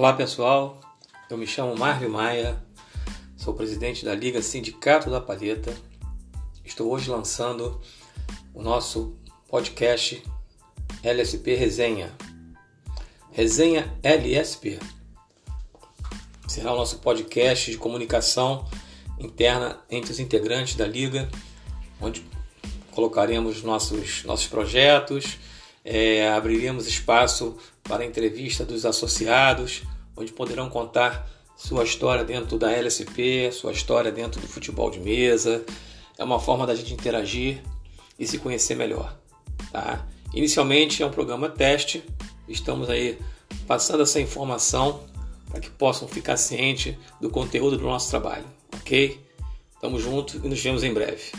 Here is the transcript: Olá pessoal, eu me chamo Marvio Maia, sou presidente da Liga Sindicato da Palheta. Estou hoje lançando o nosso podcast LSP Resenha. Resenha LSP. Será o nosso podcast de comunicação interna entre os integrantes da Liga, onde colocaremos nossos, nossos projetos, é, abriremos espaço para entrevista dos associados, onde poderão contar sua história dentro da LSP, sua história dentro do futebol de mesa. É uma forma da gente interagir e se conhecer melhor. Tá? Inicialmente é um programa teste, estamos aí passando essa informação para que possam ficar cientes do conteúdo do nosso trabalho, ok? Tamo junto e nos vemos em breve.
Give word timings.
Olá 0.00 0.14
pessoal, 0.14 0.80
eu 1.28 1.36
me 1.36 1.46
chamo 1.46 1.76
Marvio 1.76 2.08
Maia, 2.08 2.58
sou 3.36 3.52
presidente 3.52 4.02
da 4.02 4.14
Liga 4.14 4.40
Sindicato 4.40 5.10
da 5.10 5.20
Palheta. 5.20 5.76
Estou 6.64 6.90
hoje 6.90 7.10
lançando 7.10 7.78
o 8.54 8.62
nosso 8.62 9.14
podcast 9.46 10.22
LSP 11.02 11.54
Resenha. 11.54 12.10
Resenha 13.30 13.94
LSP. 14.02 14.78
Será 16.48 16.72
o 16.72 16.76
nosso 16.76 17.00
podcast 17.00 17.70
de 17.70 17.76
comunicação 17.76 18.66
interna 19.18 19.80
entre 19.90 20.12
os 20.12 20.18
integrantes 20.18 20.76
da 20.76 20.86
Liga, 20.86 21.28
onde 22.00 22.24
colocaremos 22.90 23.62
nossos, 23.62 24.24
nossos 24.24 24.46
projetos, 24.46 25.36
é, 25.84 26.30
abriremos 26.30 26.86
espaço 26.86 27.56
para 27.82 28.04
entrevista 28.04 28.64
dos 28.64 28.84
associados, 28.84 29.82
onde 30.20 30.32
poderão 30.32 30.68
contar 30.68 31.28
sua 31.56 31.84
história 31.84 32.24
dentro 32.24 32.58
da 32.58 32.72
LSP, 32.72 33.50
sua 33.52 33.72
história 33.72 34.10
dentro 34.12 34.40
do 34.40 34.46
futebol 34.46 34.90
de 34.90 35.00
mesa. 35.00 35.64
É 36.18 36.24
uma 36.24 36.38
forma 36.38 36.66
da 36.66 36.74
gente 36.74 36.92
interagir 36.92 37.62
e 38.18 38.26
se 38.26 38.38
conhecer 38.38 38.74
melhor. 38.74 39.16
Tá? 39.72 40.06
Inicialmente 40.34 41.02
é 41.02 41.06
um 41.06 41.10
programa 41.10 41.48
teste, 41.48 42.04
estamos 42.48 42.88
aí 42.88 43.18
passando 43.66 44.02
essa 44.02 44.20
informação 44.20 45.02
para 45.50 45.60
que 45.60 45.70
possam 45.70 46.06
ficar 46.06 46.36
cientes 46.36 46.96
do 47.20 47.28
conteúdo 47.28 47.76
do 47.76 47.84
nosso 47.84 48.08
trabalho, 48.10 48.44
ok? 48.74 49.20
Tamo 49.80 49.98
junto 49.98 50.36
e 50.36 50.48
nos 50.48 50.62
vemos 50.62 50.84
em 50.84 50.94
breve. 50.94 51.32